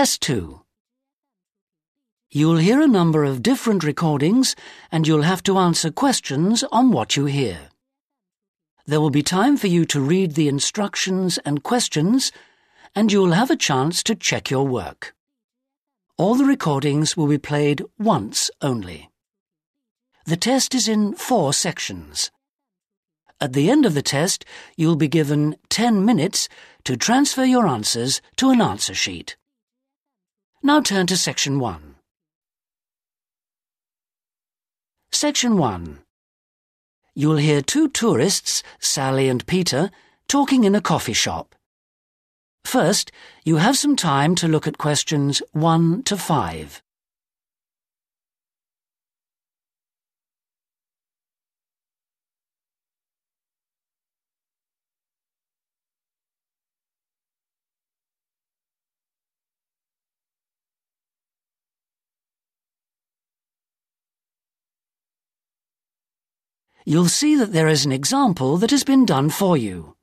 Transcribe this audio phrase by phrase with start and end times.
[0.00, 0.62] Test 2.
[2.30, 4.56] You'll hear a number of different recordings
[4.90, 7.68] and you'll have to answer questions on what you hear.
[8.86, 12.32] There will be time for you to read the instructions and questions
[12.94, 15.14] and you'll have a chance to check your work.
[16.16, 19.10] All the recordings will be played once only.
[20.24, 22.30] The test is in four sections.
[23.38, 24.46] At the end of the test,
[24.78, 26.48] you'll be given 10 minutes
[26.84, 29.36] to transfer your answers to an answer sheet.
[30.62, 31.94] Now turn to Section 1.
[35.10, 36.00] Section 1.
[37.14, 39.90] You'll hear two tourists, Sally and Peter,
[40.28, 41.54] talking in a coffee shop.
[42.66, 43.10] First,
[43.42, 46.82] you have some time to look at questions 1 to 5.
[66.84, 69.96] You'll see that there is an example that has been done for you.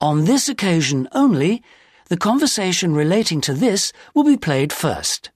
[0.00, 1.62] On this occasion only,
[2.08, 5.30] the conversation relating to this will be played first.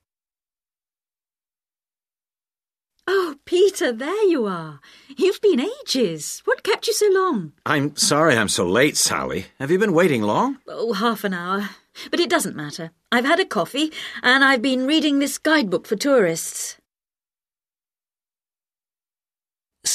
[3.06, 4.80] Oh, Peter, there you are.
[5.16, 6.40] You've been ages.
[6.46, 7.52] What kept you so long?
[7.66, 9.46] I'm sorry I'm so late, Sally.
[9.60, 10.58] Have you been waiting long?
[10.66, 11.68] Oh, half an hour.
[12.10, 12.92] But it doesn't matter.
[13.12, 16.78] I've had a coffee, and I've been reading this guidebook for tourists.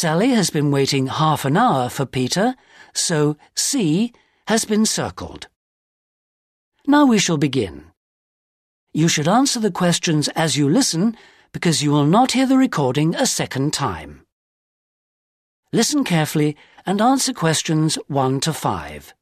[0.02, 2.56] Sally has been waiting half an hour for Peter,
[2.94, 4.14] so C
[4.48, 5.50] has been circled.
[6.88, 7.92] Now we shall begin.
[8.94, 11.18] You should answer the questions as you listen
[11.52, 14.26] because you will not hear the recording a second time.
[15.74, 19.14] Listen carefully and answer questions 1 to 5.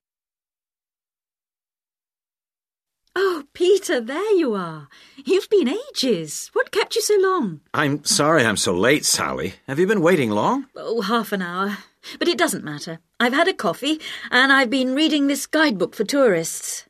[3.20, 4.90] Oh, Peter, there you are.
[5.26, 6.52] You've been ages.
[6.54, 7.62] What kept you so long?
[7.74, 9.56] I'm sorry I'm so late, Sally.
[9.68, 10.68] Have you been waiting long?
[10.76, 11.80] Oh, half an hour.
[12.20, 13.00] But it doesn't matter.
[13.20, 14.00] I've had a coffee,
[14.30, 16.86] and I've been reading this guidebook for tourists.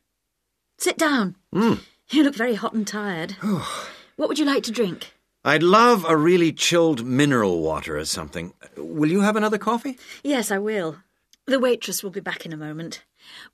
[0.78, 1.38] Sit down.
[1.56, 1.80] Mm.
[2.10, 3.32] You look very hot and tired.
[4.18, 5.14] what would you like to drink?
[5.46, 8.54] I'd love a really chilled mineral water or something.
[8.76, 9.98] Will you have another coffee?
[10.24, 10.98] Yes, I will.
[11.46, 13.06] The waitress will be back in a moment.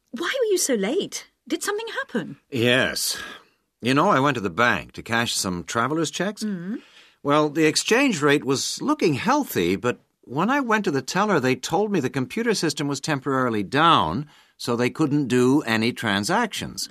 [0.10, 1.28] Why were you so late?
[1.48, 2.38] Did something happen?
[2.50, 3.18] Yes.
[3.82, 6.44] You know, I went to the bank to cash some traveler's checks.
[6.44, 6.82] Mm.
[7.22, 11.56] Well, the exchange rate was looking healthy, but when I went to the teller, they
[11.56, 14.28] told me the computer system was temporarily down,
[14.58, 16.88] so they couldn't do any transactions.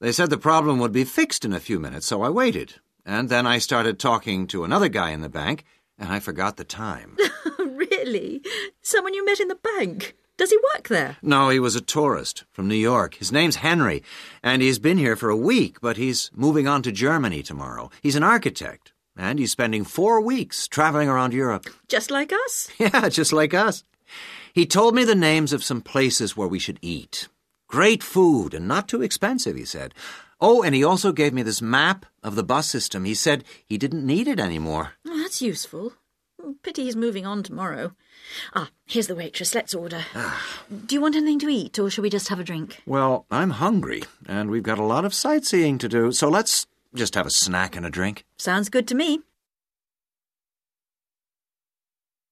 [0.00, 2.74] They said the problem would be fixed in a few minutes, so I waited.
[3.06, 5.64] And then I started talking to another guy in the bank,
[5.98, 7.16] and I forgot the time.
[7.58, 8.42] really?
[8.82, 10.16] Someone you met in the bank?
[10.36, 11.16] Does he work there?
[11.22, 13.14] No, he was a tourist from New York.
[13.14, 14.02] His name's Henry,
[14.42, 17.88] and he's been here for a week, but he's moving on to Germany tomorrow.
[18.02, 21.66] He's an architect, and he's spending four weeks traveling around Europe.
[21.88, 22.68] Just like us?
[22.78, 23.84] Yeah, just like us.
[24.52, 27.28] He told me the names of some places where we should eat.
[27.68, 29.94] Great food and not too expensive, he said.
[30.40, 33.04] Oh, and he also gave me this map of the bus system.
[33.04, 34.92] He said he didn't need it anymore.
[35.06, 35.92] Oh, that's useful.
[36.62, 37.92] Pity he's moving on tomorrow.
[38.54, 39.54] Ah, here's the waitress.
[39.54, 40.04] Let's order.
[40.86, 42.82] Do you want anything to eat, or shall we just have a drink?
[42.86, 47.14] Well, I'm hungry, and we've got a lot of sightseeing to do, so let's just
[47.14, 48.24] have a snack and a drink.
[48.38, 49.20] Sounds good to me.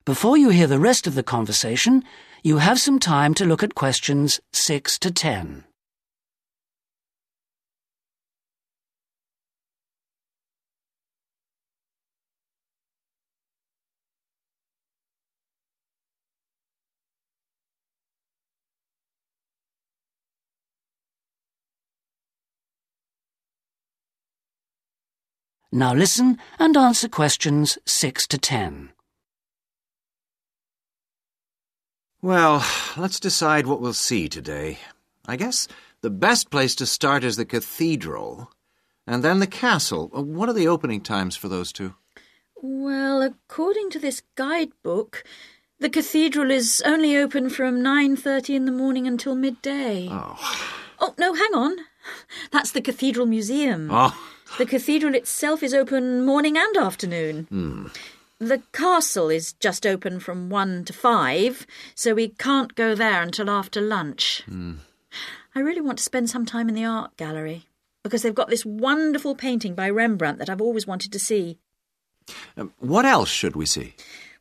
[0.04, 2.02] Before you hear the rest of the conversation,
[2.42, 5.64] you have some time to look at questions 6 to 10.
[25.74, 28.90] Now listen and answer questions 6 to 10.
[32.20, 32.62] Well,
[32.98, 34.78] let's decide what we'll see today.
[35.26, 35.66] I guess
[36.02, 38.52] the best place to start is the cathedral,
[39.06, 40.08] and then the castle.
[40.12, 41.94] What are the opening times for those two?
[42.60, 45.24] Well, according to this guidebook,
[45.80, 50.08] the cathedral is only open from 9:30 in the morning until midday.
[50.10, 50.36] Oh.
[51.00, 51.76] Oh, no, hang on.
[52.52, 53.88] That's the Cathedral Museum.
[53.90, 54.14] Oh.
[54.58, 57.46] The cathedral itself is open morning and afternoon.
[57.48, 57.86] Hmm.
[58.38, 63.48] The castle is just open from 1 to 5, so we can't go there until
[63.48, 64.42] after lunch.
[64.46, 64.74] Hmm.
[65.54, 67.66] I really want to spend some time in the art gallery
[68.02, 71.58] because they've got this wonderful painting by Rembrandt that I've always wanted to see.
[72.56, 73.94] Um, what else should we see?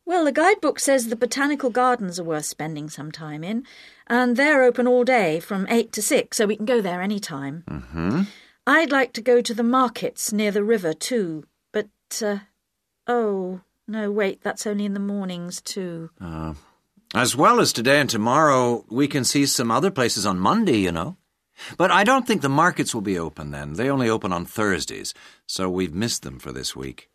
[0.04, 3.64] Well, the guidebook says the botanical gardens are worth spending some time in,
[4.08, 7.20] and they're open all day from 8 to 6, so we can go there any
[7.20, 7.62] time.
[7.68, 8.22] Mm-hmm.
[8.66, 11.88] I'd like to go to the markets near the river too, but,
[12.24, 12.38] uh,
[13.08, 16.10] oh, no, wait, that's only in the mornings too.
[16.20, 16.54] Uh,
[17.12, 20.92] as well as today and tomorrow, we can see some other places on Monday, you
[20.92, 21.16] know.
[21.76, 23.74] But I don't think the markets will be open then.
[23.74, 25.12] They only open on Thursdays,
[25.46, 27.10] so we've missed them for this week.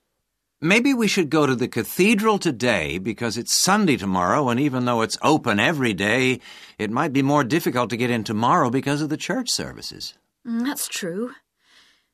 [0.59, 5.01] Maybe we should go to the cathedral today because it's Sunday tomorrow, and even though
[5.01, 6.41] it's open every day,
[6.77, 10.15] it might be more difficult to get in tomorrow because of the church services.
[10.47, 11.31] Mm, that's true.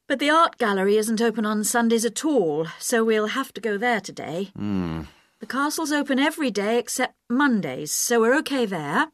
[0.07, 3.77] But the art gallery isn't open on Sundays at all, so we'll have to go
[3.77, 4.49] there today.
[4.55, 5.01] Hmm.
[5.39, 9.07] The castle's open every day except Mondays, so we're okay there.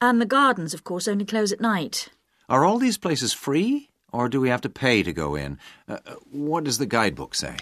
[0.00, 2.08] And the gardens, of course, only close at night.
[2.48, 5.58] Are all these places free, or do we have to pay to go in?
[5.88, 7.56] Uh, uh, what does the guidebook say?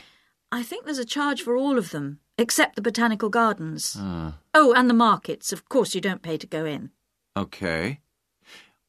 [0.51, 3.97] I think there's a charge for all of them, except the botanical gardens.
[3.97, 5.53] Uh, Oh, and the markets.
[5.53, 6.91] Of course, you don't pay to go in.
[7.37, 8.01] okay.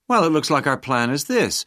[0.07, 1.64] Well, it looks like our plan is this.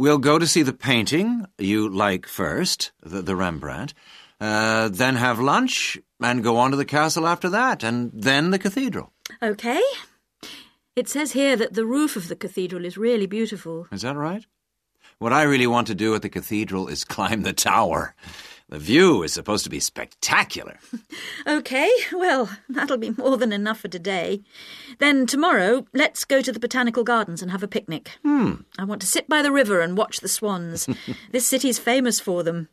[0.00, 3.92] We'll go to see the painting you like first, the, the Rembrandt,
[4.40, 8.58] uh, then have lunch, and go on to the castle after that, and then the
[8.58, 9.12] cathedral.
[9.42, 9.82] Okay.
[10.96, 13.88] It says here that the roof of the cathedral is really beautiful.
[13.92, 14.46] Is that right?
[15.18, 18.14] What I really want to do at the cathedral is climb the tower.
[18.70, 20.78] The view is supposed to be spectacular.
[21.46, 24.42] Okay, well, that'll be more than enough for today.
[24.98, 28.10] Then tomorrow, let's go to the botanical gardens and have a picnic.
[28.22, 28.52] Hmm.
[28.78, 30.86] I want to sit by the river and watch the swans.
[31.32, 32.68] this city's famous for them.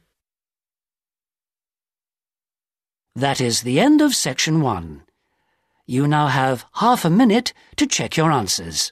[3.16, 5.04] That is the end of section one.
[5.86, 8.92] You now have half a minute to check your answers.